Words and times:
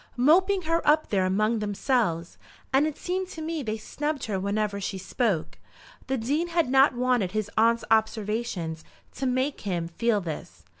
"Moping 0.17 0.63
her 0.63 0.81
up 0.87 1.09
there 1.09 1.27
among 1.27 1.59
themselves; 1.59 2.39
and 2.73 2.87
it 2.87 2.97
seemed 2.97 3.27
to 3.27 3.39
me 3.39 3.61
they 3.61 3.77
snubbed 3.77 4.23
her 4.25 4.39
whenever 4.39 4.81
she 4.81 4.97
spoke." 4.97 5.59
The 6.07 6.17
Dean 6.17 6.47
had 6.47 6.71
not 6.71 6.95
wanted 6.95 7.33
his 7.33 7.51
aunt's 7.55 7.83
observation 7.91 8.77
to 9.13 9.27
make 9.27 9.61
him 9.61 9.87
feel 9.87 10.19
this. 10.19 10.65